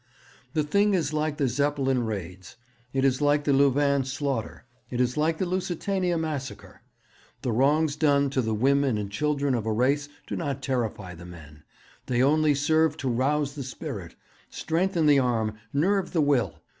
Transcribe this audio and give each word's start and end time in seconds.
'The 0.55 0.63
thing 0.63 0.93
is 0.95 1.13
like 1.13 1.37
the 1.37 1.47
Zeppelin 1.47 2.03
raids, 2.03 2.55
it 2.91 3.05
is 3.05 3.21
like 3.21 3.43
the 3.43 3.53
Louvain 3.53 4.03
slaughter, 4.03 4.63
it 4.89 4.99
is 4.99 5.15
like 5.15 5.37
the 5.37 5.45
Lusitania 5.45 6.17
massacre. 6.17 6.81
The 7.43 7.51
wrongs 7.51 7.95
done 7.95 8.31
to 8.31 8.41
the 8.41 8.55
women 8.55 8.97
and 8.97 9.11
children 9.11 9.53
of 9.53 9.67
a 9.67 9.71
race 9.71 10.09
do 10.25 10.35
not 10.35 10.63
terrify 10.63 11.13
the 11.13 11.27
men. 11.27 11.61
They 12.07 12.23
only 12.23 12.55
serve 12.55 12.97
to 12.97 13.09
rouse 13.09 13.53
the 13.53 13.61
spirit, 13.61 14.15
strengthen 14.49 15.05
the 15.05 15.19
arm, 15.19 15.53
nerve 15.71 16.13
the 16.13 16.21
will. 16.21 16.63